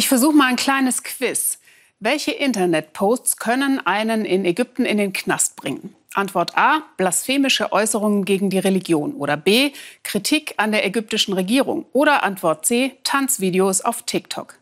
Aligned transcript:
Ich 0.00 0.08
versuche 0.08 0.34
mal 0.34 0.46
ein 0.46 0.56
kleines 0.56 1.02
Quiz. 1.02 1.58
Welche 1.98 2.30
Internetposts 2.30 3.36
können 3.36 3.84
einen 3.86 4.24
in 4.24 4.46
Ägypten 4.46 4.86
in 4.86 4.96
den 4.96 5.12
Knast 5.12 5.56
bringen? 5.56 5.94
Antwort 6.14 6.56
A, 6.56 6.84
blasphemische 6.96 7.70
Äußerungen 7.70 8.24
gegen 8.24 8.48
die 8.48 8.58
Religion. 8.58 9.12
Oder 9.12 9.36
B, 9.36 9.72
Kritik 10.02 10.54
an 10.56 10.72
der 10.72 10.86
ägyptischen 10.86 11.34
Regierung. 11.34 11.84
Oder 11.92 12.22
Antwort 12.22 12.64
C, 12.64 12.96
Tanzvideos 13.04 13.82
auf 13.82 14.04
TikTok. 14.04 14.56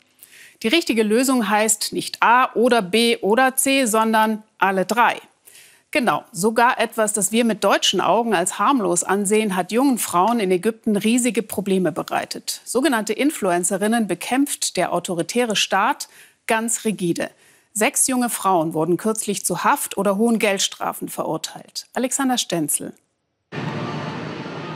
Die 0.64 0.66
richtige 0.66 1.05
Lösung 1.05 1.48
heißt 1.48 1.93
nicht 1.93 2.20
A 2.20 2.52
oder 2.55 2.82
B 2.82 3.18
oder 3.18 3.55
C, 3.55 3.84
sondern 3.84 4.43
alle 4.59 4.86
drei. 4.86 5.20
Genau, 5.91 6.23
sogar 6.32 6.79
etwas, 6.79 7.14
das 7.14 7.32
wir 7.32 7.46
mit 7.46 7.64
deutschen 7.64 8.02
Augen 8.02 8.34
als 8.34 8.59
harmlos 8.59 9.05
ansehen, 9.05 9.57
hat 9.57 9.73
jungen 9.73 9.96
Frauen 9.96 10.38
in 10.38 10.50
Ägypten 10.50 10.96
riesige 10.96 11.43
Probleme 11.43 11.93
bereitet. 11.93 12.61
Sogenannte 12.66 13.14
Influencerinnen 13.14 14.06
bekämpft 14.06 14.77
der 14.77 14.93
autoritäre 14.93 15.56
Staat 15.56 16.09
ganz 16.47 16.84
rigide. 16.84 17.30
Sechs 17.73 18.06
junge 18.06 18.28
Frauen 18.28 18.74
wurden 18.74 18.98
kürzlich 18.98 19.47
zu 19.47 19.64
Haft 19.64 19.97
oder 19.97 20.16
hohen 20.19 20.38
Geldstrafen 20.38 21.09
verurteilt. 21.09 21.87
Alexander 21.95 22.36
Stenzel. 22.36 22.92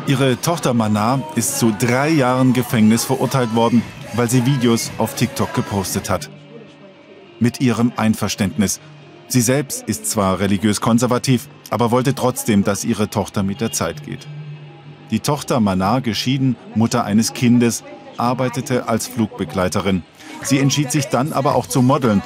Ihre 0.07 0.41
Tochter 0.41 0.73
Mana 0.73 1.23
ist 1.37 1.59
zu 1.59 1.74
drei 1.79 2.09
Jahren 2.09 2.55
Gefängnis 2.55 3.05
verurteilt 3.05 3.55
worden, 3.55 3.83
weil 4.15 4.30
sie 4.30 4.47
Videos 4.47 4.91
auf 4.97 5.15
TikTok 5.15 5.52
gepostet 5.52 6.09
hat. 6.09 6.30
Mit 7.38 7.60
ihrem 7.60 7.93
Einverständnis. 7.97 8.80
Sie 9.33 9.41
selbst 9.41 9.85
ist 9.85 10.11
zwar 10.11 10.41
religiös 10.41 10.83
konservativ, 10.83 11.49
aber 11.71 11.91
wollte 11.91 12.15
trotzdem, 12.15 12.65
dass 12.65 12.85
ihre 12.85 13.09
Tochter 13.09 13.43
mit 13.43 13.63
der 13.63 13.73
Zeit 13.73 14.05
geht. 14.05 14.29
Die 15.11 15.21
Tochter 15.21 15.59
Manar, 15.59 16.03
geschieden, 16.03 16.55
Mutter 16.75 17.05
eines 17.05 17.33
Kindes, 17.33 17.83
arbeitete 18.19 18.91
als 18.91 19.07
Flugbegleiterin. 19.07 20.03
Sie 20.43 20.59
entschied 20.59 20.93
sich 20.93 21.07
dann 21.07 21.33
aber 21.33 21.55
auch 21.55 21.67
zu 21.67 21.81
modeln, 21.81 22.21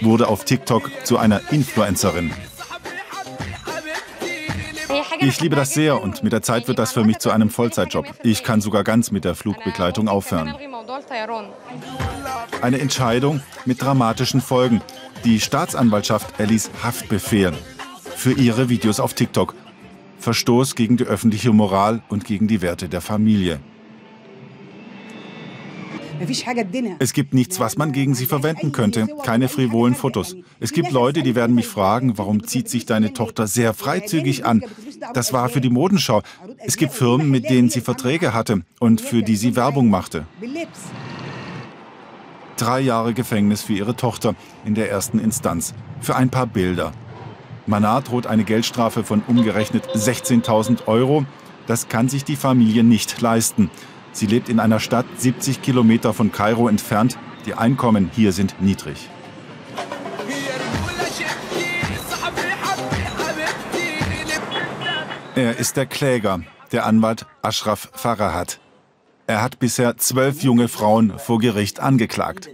wurde 0.00 0.26
auf 0.26 0.44
TikTok 0.44 0.90
zu 1.04 1.16
einer 1.16 1.52
Influencerin. 1.52 2.32
Ich 5.20 5.40
liebe 5.40 5.56
das 5.56 5.74
sehr 5.74 6.00
und 6.00 6.22
mit 6.22 6.32
der 6.32 6.42
Zeit 6.42 6.68
wird 6.68 6.78
das 6.78 6.92
für 6.92 7.04
mich 7.04 7.18
zu 7.18 7.30
einem 7.30 7.50
Vollzeitjob. 7.50 8.06
Ich 8.22 8.42
kann 8.42 8.60
sogar 8.60 8.84
ganz 8.84 9.10
mit 9.10 9.24
der 9.24 9.34
Flugbegleitung 9.34 10.08
aufhören. 10.08 10.54
Eine 12.62 12.78
Entscheidung 12.78 13.40
mit 13.64 13.82
dramatischen 13.82 14.40
Folgen. 14.40 14.80
Die 15.24 15.40
Staatsanwaltschaft 15.40 16.38
erließ 16.38 16.70
Haftbefehl 16.82 17.52
für 18.16 18.32
ihre 18.32 18.68
Videos 18.68 19.00
auf 19.00 19.14
TikTok. 19.14 19.54
Verstoß 20.18 20.74
gegen 20.74 20.96
die 20.96 21.04
öffentliche 21.04 21.52
Moral 21.52 22.02
und 22.08 22.24
gegen 22.24 22.48
die 22.48 22.62
Werte 22.62 22.88
der 22.88 23.00
Familie. 23.00 23.60
Es 26.98 27.12
gibt 27.12 27.32
nichts, 27.34 27.60
was 27.60 27.76
man 27.76 27.92
gegen 27.92 28.14
sie 28.14 28.26
verwenden 28.26 28.72
könnte. 28.72 29.06
Keine 29.24 29.48
frivolen 29.48 29.94
Fotos. 29.94 30.36
Es 30.58 30.72
gibt 30.72 30.90
Leute, 30.90 31.22
die 31.22 31.34
werden 31.34 31.54
mich 31.54 31.68
fragen, 31.68 32.18
warum 32.18 32.44
zieht 32.44 32.68
sich 32.68 32.86
deine 32.86 33.12
Tochter 33.12 33.46
sehr 33.46 33.72
freizügig 33.74 34.44
an? 34.44 34.64
Das 35.14 35.32
war 35.32 35.48
für 35.48 35.60
die 35.60 35.70
Modenschau. 35.70 36.22
Es 36.58 36.76
gibt 36.76 36.92
Firmen, 36.92 37.30
mit 37.30 37.48
denen 37.48 37.70
sie 37.70 37.80
Verträge 37.80 38.34
hatte 38.34 38.62
und 38.80 39.00
für 39.00 39.22
die 39.22 39.36
sie 39.36 39.56
Werbung 39.56 39.90
machte. 39.90 40.26
Drei 42.56 42.80
Jahre 42.80 43.14
Gefängnis 43.14 43.62
für 43.62 43.74
ihre 43.74 43.94
Tochter 43.94 44.34
in 44.64 44.74
der 44.74 44.90
ersten 44.90 45.18
Instanz. 45.18 45.74
Für 46.00 46.16
ein 46.16 46.30
paar 46.30 46.46
Bilder. 46.46 46.92
Manar 47.66 48.02
droht 48.02 48.26
eine 48.26 48.44
Geldstrafe 48.44 49.04
von 49.04 49.22
umgerechnet 49.26 49.86
16.000 49.94 50.86
Euro. 50.86 51.24
Das 51.66 51.88
kann 51.88 52.08
sich 52.08 52.24
die 52.24 52.36
Familie 52.36 52.82
nicht 52.82 53.20
leisten. 53.20 53.70
Sie 54.12 54.26
lebt 54.26 54.48
in 54.48 54.58
einer 54.58 54.80
Stadt 54.80 55.06
70 55.16 55.62
Kilometer 55.62 56.12
von 56.14 56.32
Kairo 56.32 56.68
entfernt. 56.68 57.18
Die 57.46 57.54
Einkommen 57.54 58.10
hier 58.12 58.32
sind 58.32 58.60
niedrig. 58.60 59.08
Er 65.38 65.56
ist 65.56 65.76
der 65.76 65.86
Kläger, 65.86 66.40
der 66.72 66.84
Anwalt 66.84 67.24
Ashraf 67.42 67.90
Farahat. 67.92 68.58
Er 69.28 69.40
hat 69.40 69.60
bisher 69.60 69.96
zwölf 69.96 70.42
junge 70.42 70.66
Frauen 70.66 71.16
vor 71.16 71.38
Gericht 71.38 71.78
angeklagt. 71.78 72.50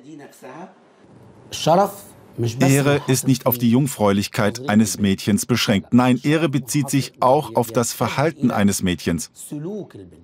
Ehre 2.60 3.00
ist 3.06 3.26
nicht 3.26 3.46
auf 3.46 3.56
die 3.56 3.70
Jungfräulichkeit 3.70 4.68
eines 4.68 4.98
Mädchens 4.98 5.46
beschränkt. 5.46 5.94
Nein, 5.94 6.20
Ehre 6.22 6.50
bezieht 6.50 6.90
sich 6.90 7.14
auch 7.20 7.56
auf 7.56 7.72
das 7.72 7.94
Verhalten 7.94 8.50
eines 8.50 8.82
Mädchens. 8.82 9.30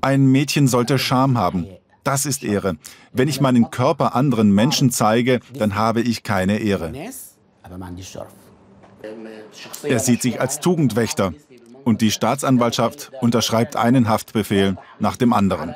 Ein 0.03 0.27
Mädchen 0.27 0.69
sollte 0.69 0.99
Scham 0.99 1.39
haben. 1.39 1.67
Das 2.05 2.27
ist 2.27 2.45
Ehre. 2.45 2.77
Wenn 3.15 3.29
ich 3.29 3.41
meinen 3.41 3.71
Körper 3.71 4.15
anderen 4.15 4.55
Menschen 4.55 4.91
zeige, 4.91 5.41
dann 5.55 5.77
habe 5.77 6.03
ich 6.03 6.25
keine 6.25 6.59
Ehre. 6.59 6.93
Er 9.83 9.99
sieht 9.99 10.21
sich 10.21 10.43
als 10.43 10.61
Tugendwächter 10.61 11.33
und 11.91 12.01
die 12.01 12.13
Staatsanwaltschaft 12.13 13.11
unterschreibt 13.21 13.75
einen 13.75 14.09
Haftbefehl 14.09 14.77
nach 15.01 15.17
dem 15.17 15.33
anderen. 15.33 15.75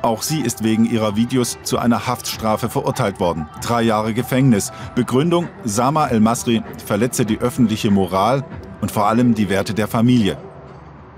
Auch 0.00 0.22
sie 0.22 0.40
ist 0.40 0.64
wegen 0.64 0.86
ihrer 0.86 1.14
Videos 1.14 1.58
zu 1.64 1.78
einer 1.78 2.06
Haftstrafe 2.06 2.70
verurteilt 2.70 3.20
worden. 3.20 3.46
Drei 3.62 3.82
Jahre 3.82 4.14
Gefängnis. 4.14 4.72
Begründung, 4.94 5.48
Sama 5.64 6.06
El-Masri 6.06 6.62
verletze 6.84 7.26
die 7.26 7.38
öffentliche 7.38 7.90
Moral 7.90 8.42
und 8.80 8.90
vor 8.90 9.06
allem 9.06 9.34
die 9.34 9.50
Werte 9.50 9.74
der 9.74 9.86
Familie. 9.86 10.38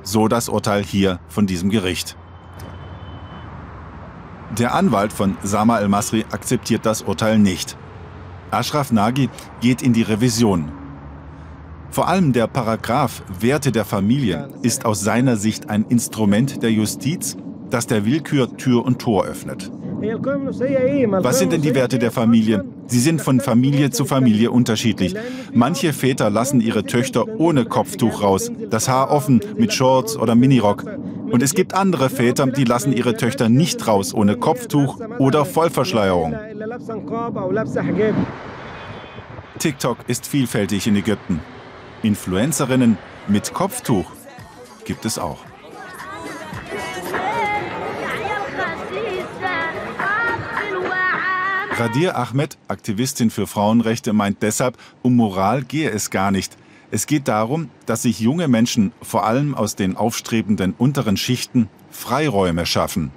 So 0.02 0.26
das 0.26 0.48
Urteil 0.48 0.82
hier 0.82 1.20
von 1.28 1.46
diesem 1.46 1.70
Gericht. 1.70 2.16
Der 4.58 4.74
Anwalt 4.74 5.12
von 5.12 5.36
Sama 5.44 5.78
El-Masri 5.78 6.24
akzeptiert 6.32 6.84
das 6.84 7.02
Urteil 7.02 7.38
nicht. 7.38 7.76
Ashraf 8.50 8.90
Nagi 8.90 9.30
geht 9.60 9.82
in 9.82 9.92
die 9.92 10.02
Revision. 10.02 10.85
Vor 11.90 12.08
allem 12.08 12.32
der 12.32 12.46
Paragraph 12.46 13.22
Werte 13.40 13.72
der 13.72 13.84
Familie 13.84 14.48
ist 14.62 14.84
aus 14.84 15.00
seiner 15.00 15.36
Sicht 15.36 15.70
ein 15.70 15.84
Instrument 15.88 16.62
der 16.62 16.72
Justiz, 16.72 17.36
das 17.70 17.86
der 17.86 18.04
Willkür 18.04 18.56
Tür 18.56 18.84
und 18.84 18.98
Tor 18.98 19.24
öffnet. 19.24 19.70
Was 19.98 21.38
sind 21.38 21.52
denn 21.52 21.62
die 21.62 21.74
Werte 21.74 21.98
der 21.98 22.10
Familie? 22.10 22.64
Sie 22.86 23.00
sind 23.00 23.22
von 23.22 23.40
Familie 23.40 23.90
zu 23.90 24.04
Familie 24.04 24.50
unterschiedlich. 24.50 25.14
Manche 25.54 25.92
Väter 25.92 26.28
lassen 26.28 26.60
ihre 26.60 26.84
Töchter 26.84 27.24
ohne 27.38 27.64
Kopftuch 27.64 28.22
raus, 28.22 28.52
das 28.70 28.88
Haar 28.88 29.10
offen 29.10 29.40
mit 29.56 29.72
Shorts 29.72 30.16
oder 30.16 30.34
Minirock. 30.34 30.84
Und 31.30 31.42
es 31.42 31.54
gibt 31.54 31.74
andere 31.74 32.10
Väter, 32.10 32.46
die 32.46 32.64
lassen 32.64 32.92
ihre 32.92 33.16
Töchter 33.16 33.48
nicht 33.48 33.86
raus 33.88 34.14
ohne 34.14 34.36
Kopftuch 34.36 35.00
oder 35.18 35.44
Vollverschleierung. 35.44 36.36
TikTok 39.58 39.98
ist 40.06 40.26
vielfältig 40.26 40.86
in 40.86 40.96
Ägypten. 40.96 41.40
Influencerinnen 42.06 42.98
mit 43.26 43.52
Kopftuch 43.52 44.06
gibt 44.84 45.04
es 45.04 45.18
auch. 45.18 45.40
Radir 51.72 52.16
Ahmed, 52.16 52.58
Aktivistin 52.68 53.30
für 53.30 53.48
Frauenrechte, 53.48 54.12
meint 54.12 54.40
deshalb, 54.42 54.78
um 55.02 55.16
Moral 55.16 55.64
gehe 55.64 55.90
es 55.90 56.10
gar 56.10 56.30
nicht. 56.30 56.56
Es 56.92 57.08
geht 57.08 57.26
darum, 57.26 57.70
dass 57.86 58.02
sich 58.02 58.20
junge 58.20 58.46
Menschen, 58.46 58.92
vor 59.02 59.26
allem 59.26 59.56
aus 59.56 59.74
den 59.74 59.96
aufstrebenden 59.96 60.74
unteren 60.78 61.16
Schichten, 61.16 61.68
Freiräume 61.96 62.66
schaffen. 62.66 63.10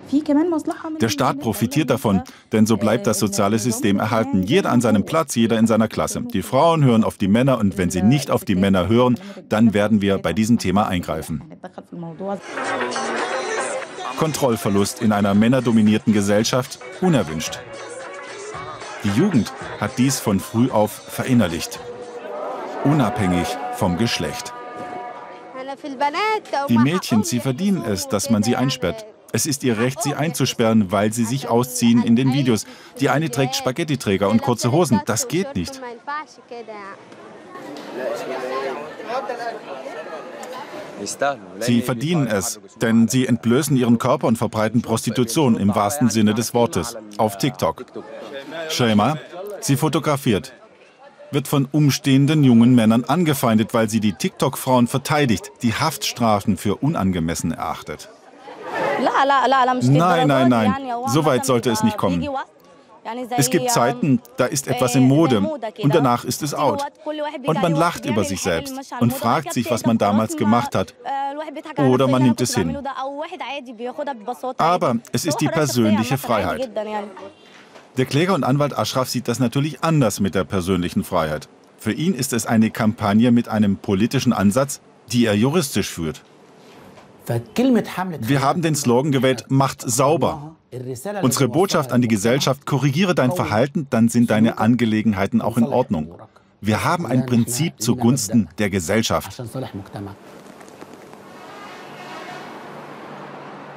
Der 1.02 1.10
Staat 1.10 1.40
profitiert 1.40 1.90
davon, 1.90 2.22
denn 2.52 2.66
so 2.66 2.78
bleibt 2.78 3.06
das 3.06 3.20
soziale 3.20 3.60
System 3.60 4.00
erhalten. 4.00 4.44
Jeder 4.44 4.72
an 4.72 4.82
seinem 4.82 5.06
Platz, 5.06 5.36
jeder 5.36 5.60
in 5.60 5.68
seiner 5.68 5.88
Klasse. 5.88 6.22
Die 6.22 6.42
Frauen 6.42 6.84
hören 6.84 7.04
auf 7.04 7.18
die 7.18 7.28
Männer 7.28 7.60
und 7.60 7.78
wenn 7.78 7.92
sie 7.92 8.02
nicht 8.02 8.32
auf 8.32 8.46
die 8.46 8.56
Männer 8.56 8.88
hören, 8.88 9.20
dann 9.50 9.74
werden 9.74 10.02
wir 10.02 10.18
bei 10.18 10.34
diesem 10.34 10.58
Thema 10.58 10.88
eingreifen. 10.88 11.44
Kontrollverlust 14.18 15.02
in 15.02 15.12
einer 15.12 15.34
männerdominierten 15.34 16.14
Gesellschaft 16.14 16.80
unerwünscht. 17.02 17.60
Die 19.04 19.12
Jugend 19.12 19.54
hat 19.80 19.98
dies 19.98 20.20
von 20.20 20.40
früh 20.40 20.72
auf 20.72 20.92
verinnerlicht, 20.92 21.80
unabhängig 22.84 23.48
vom 23.74 23.98
Geschlecht. 23.98 24.54
Die 26.70 26.78
Mädchen, 26.78 27.24
sie 27.24 27.40
verdienen 27.40 27.84
es, 27.84 28.08
dass 28.08 28.30
man 28.30 28.44
sie 28.44 28.56
einsperrt. 28.56 29.06
Es 29.32 29.46
ist 29.46 29.64
ihr 29.64 29.78
Recht, 29.78 30.02
sie 30.02 30.16
einzusperren, 30.16 30.92
weil 30.92 31.14
sie 31.14 31.26
sich 31.26 31.48
ausziehen 31.48 32.04
in 32.04 32.16
den 32.16 32.34
Videos. 32.34 32.66
Die 33.00 33.10
eine 33.10 33.30
trägt 33.30 33.56
Spaghettiträger 33.56 34.30
und 34.30 34.42
kurze 34.42 34.72
Hosen. 34.72 35.02
Das 35.06 35.28
geht 35.28 35.56
nicht. 35.56 35.80
Sie 41.60 41.82
verdienen 41.82 42.28
es, 42.28 42.60
denn 42.82 43.08
sie 43.08 43.26
entblößen 43.26 43.78
ihren 43.78 44.00
Körper 44.00 44.28
und 44.28 44.38
verbreiten 44.38 44.82
Prostitution 44.82 45.56
im 45.58 45.74
wahrsten 45.74 46.10
Sinne 46.10 46.34
des 46.34 46.54
Wortes 46.54 46.98
auf 47.18 47.38
TikTok. 47.38 47.86
Shema, 48.70 49.18
sie 49.62 49.78
fotografiert, 49.78 50.54
wird 51.32 51.48
von 51.48 51.68
umstehenden 51.72 52.44
jungen 52.44 52.76
Männern 52.76 53.04
angefeindet, 53.04 53.74
weil 53.74 53.90
sie 53.90 54.00
die 54.00 54.14
TikTok-Frauen 54.14 54.88
verteidigt, 54.88 55.52
die 55.62 55.74
Haftstrafen 55.74 56.58
für 56.58 56.76
unangemessen 56.76 57.52
erachtet. 57.52 58.10
Nein, 59.84 60.28
nein, 60.28 60.50
nein, 60.50 60.76
so 61.08 61.26
weit 61.26 61.46
sollte 61.46 61.70
es 61.72 61.84
nicht 61.84 61.98
kommen. 61.98 62.28
Es 63.38 63.50
gibt 63.50 63.72
Zeiten, 63.72 64.22
da 64.38 64.46
ist 64.46 64.68
etwas 64.68 64.96
in 64.96 65.08
Mode 65.08 65.40
und 65.82 65.96
danach 65.96 66.26
ist 66.26 66.44
es 66.44 66.54
out. 66.54 66.84
Und 67.46 67.62
man 67.62 67.74
lacht 67.74 68.06
über 68.06 68.24
sich 68.24 68.42
selbst 68.42 68.76
und 69.00 69.14
fragt 69.14 69.54
sich, 69.54 69.72
was 69.72 69.86
man 69.86 69.98
damals 69.98 70.38
gemacht 70.38 70.76
hat. 70.76 70.94
Oder 71.78 72.08
man 72.08 72.24
nimmt 72.24 72.42
es 72.42 72.56
hin. 72.56 72.78
Aber 74.58 74.98
es 75.12 75.26
ist 75.26 75.38
die 75.38 75.48
persönliche 75.48 76.18
Freiheit. 76.18 76.70
Der 78.00 78.06
Kläger 78.06 78.34
und 78.34 78.46
Anwalt 78.46 78.78
Ashraf 78.78 79.10
sieht 79.10 79.28
das 79.28 79.40
natürlich 79.40 79.84
anders 79.84 80.22
mit 80.22 80.34
der 80.34 80.46
persönlichen 80.46 81.04
Freiheit. 81.04 81.50
Für 81.78 81.92
ihn 81.92 82.14
ist 82.14 82.32
es 82.32 82.46
eine 82.46 82.72
Kampagne 82.72 83.34
mit 83.34 83.50
einem 83.50 83.76
politischen 83.76 84.32
Ansatz, 84.32 84.80
die 85.12 85.26
er 85.26 85.34
juristisch 85.34 85.90
führt. 85.90 86.22
Wir 87.26 88.42
haben 88.42 88.62
den 88.62 88.76
Slogan 88.76 89.12
gewählt, 89.12 89.48
Macht 89.50 89.82
sauber. 89.82 90.56
Unsere 91.22 91.50
Botschaft 91.50 91.92
an 91.92 92.02
die 92.02 92.08
Gesellschaft, 92.08 92.66
korrigiere 92.66 93.16
dein 93.16 93.34
Verhalten, 93.34 93.88
dann 93.90 94.08
sind 94.08 94.30
deine 94.30 94.60
Angelegenheiten 94.60 95.42
auch 95.42 95.58
in 95.58 95.66
Ordnung. 95.66 96.16
Wir 96.62 96.86
haben 96.86 97.06
ein 97.06 97.26
Prinzip 97.26 97.82
zugunsten 97.82 98.48
der 98.60 98.70
Gesellschaft. 98.70 99.44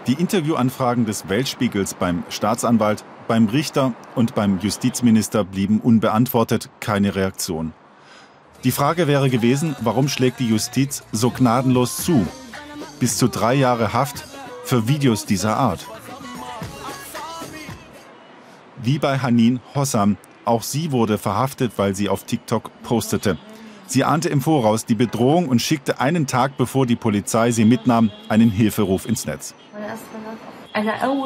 Die 0.06 0.14
Interviewanfragen 0.14 1.06
des 1.06 1.28
Weltspiegels 1.28 1.94
beim 1.94 2.22
Staatsanwalt, 2.28 3.04
beim 3.28 3.48
Richter 3.48 3.94
und 4.14 4.34
beim 4.34 4.58
Justizminister 4.58 5.44
blieben 5.44 5.80
unbeantwortet, 5.80 6.70
keine 6.80 7.14
Reaktion. 7.14 7.72
Die 8.64 8.70
Frage 8.70 9.08
wäre 9.08 9.28
gewesen, 9.28 9.74
warum 9.80 10.08
schlägt 10.08 10.38
die 10.38 10.48
Justiz 10.48 11.02
so 11.10 11.30
gnadenlos 11.30 11.96
zu? 11.96 12.26
Bis 13.00 13.18
zu 13.18 13.28
drei 13.28 13.54
Jahre 13.54 13.92
Haft 13.92 14.24
für 14.64 14.86
Videos 14.86 15.26
dieser 15.26 15.56
Art. 15.56 15.84
Wie 18.82 18.98
bei 18.98 19.18
Hanin 19.18 19.60
Hossam, 19.74 20.16
auch 20.44 20.62
sie 20.62 20.92
wurde 20.92 21.18
verhaftet, 21.18 21.72
weil 21.76 21.94
sie 21.94 22.08
auf 22.08 22.24
TikTok 22.24 22.70
postete. 22.82 23.38
Sie 23.86 24.04
ahnte 24.04 24.28
im 24.28 24.40
Voraus 24.40 24.86
die 24.86 24.94
Bedrohung 24.94 25.48
und 25.48 25.60
schickte 25.60 26.00
einen 26.00 26.26
Tag 26.26 26.56
bevor 26.56 26.86
die 26.86 26.96
Polizei 26.96 27.50
sie 27.50 27.64
mitnahm, 27.64 28.10
einen 28.28 28.50
Hilferuf 28.50 29.06
ins 29.06 29.26
Netz. 29.26 29.54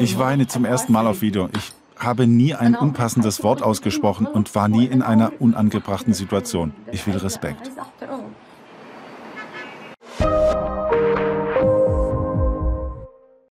Ich 0.00 0.18
weine 0.18 0.46
zum 0.46 0.64
ersten 0.64 0.92
Mal 0.92 1.06
auf 1.06 1.20
Video. 1.20 1.48
Ich 1.56 1.72
habe 1.96 2.26
nie 2.26 2.54
ein 2.54 2.74
unpassendes 2.74 3.42
Wort 3.42 3.62
ausgesprochen 3.62 4.26
und 4.26 4.54
war 4.54 4.68
nie 4.68 4.86
in 4.86 5.02
einer 5.02 5.32
unangebrachten 5.40 6.14
Situation. 6.14 6.72
Ich 6.92 7.06
will 7.06 7.16
Respekt. 7.16 7.70